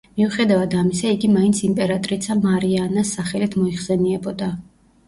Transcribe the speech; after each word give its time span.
მიუხედავად 0.19 0.73
ამისა, 0.83 1.11
იგი 1.17 1.29
მაინც 1.35 1.61
იმპერატრიცა 1.69 2.39
მარია 2.49 2.89
ანას 2.89 3.13
სახელით 3.21 3.61
მოიხსენიებოდა. 3.63 4.53